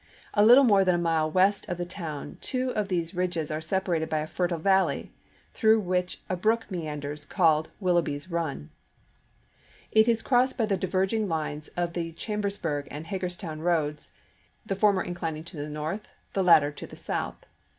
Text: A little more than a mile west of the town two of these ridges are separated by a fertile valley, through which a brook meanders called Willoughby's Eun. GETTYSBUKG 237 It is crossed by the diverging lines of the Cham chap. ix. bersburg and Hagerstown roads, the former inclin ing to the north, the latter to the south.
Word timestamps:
A 0.33 0.43
little 0.43 0.63
more 0.63 0.83
than 0.83 0.95
a 0.95 1.03
mile 1.03 1.29
west 1.29 1.69
of 1.69 1.77
the 1.77 1.85
town 1.85 2.39
two 2.41 2.71
of 2.71 2.87
these 2.87 3.13
ridges 3.13 3.51
are 3.51 3.61
separated 3.61 4.09
by 4.09 4.17
a 4.17 4.25
fertile 4.25 4.57
valley, 4.57 5.11
through 5.53 5.79
which 5.79 6.19
a 6.27 6.35
brook 6.35 6.71
meanders 6.71 7.23
called 7.23 7.69
Willoughby's 7.79 8.25
Eun. 8.25 8.69
GETTYSBUKG 9.93 10.01
237 10.01 10.01
It 10.01 10.07
is 10.07 10.21
crossed 10.23 10.57
by 10.57 10.65
the 10.65 10.75
diverging 10.77 11.27
lines 11.27 11.67
of 11.77 11.93
the 11.93 12.13
Cham 12.13 12.39
chap. 12.41 12.45
ix. 12.47 12.57
bersburg 12.57 12.87
and 12.89 13.05
Hagerstown 13.05 13.59
roads, 13.61 14.09
the 14.65 14.75
former 14.75 15.05
inclin 15.05 15.37
ing 15.37 15.43
to 15.43 15.57
the 15.57 15.69
north, 15.69 16.07
the 16.33 16.43
latter 16.43 16.71
to 16.71 16.87
the 16.87 16.95
south. 16.95 17.45